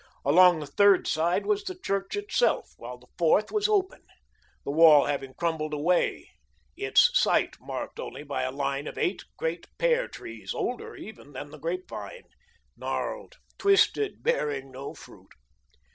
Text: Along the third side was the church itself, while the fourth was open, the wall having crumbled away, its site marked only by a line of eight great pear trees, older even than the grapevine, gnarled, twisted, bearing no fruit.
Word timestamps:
Along 0.25 0.59
the 0.59 0.65
third 0.65 1.05
side 1.07 1.45
was 1.45 1.63
the 1.63 1.77
church 1.77 2.15
itself, 2.15 2.73
while 2.77 2.97
the 2.97 3.05
fourth 3.19 3.51
was 3.51 3.67
open, 3.67 4.01
the 4.65 4.71
wall 4.71 5.05
having 5.05 5.35
crumbled 5.35 5.75
away, 5.75 6.31
its 6.75 7.11
site 7.13 7.55
marked 7.59 7.99
only 7.99 8.23
by 8.23 8.41
a 8.41 8.49
line 8.51 8.87
of 8.87 8.97
eight 8.97 9.21
great 9.37 9.67
pear 9.77 10.07
trees, 10.07 10.55
older 10.55 10.95
even 10.95 11.33
than 11.33 11.51
the 11.51 11.59
grapevine, 11.59 12.23
gnarled, 12.75 13.35
twisted, 13.59 14.23
bearing 14.23 14.71
no 14.71 14.95
fruit. 14.95 15.33